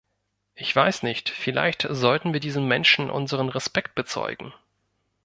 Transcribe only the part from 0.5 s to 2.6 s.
Ich weiß nicht, vielleicht sollten wir